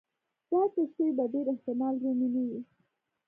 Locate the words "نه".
2.33-2.41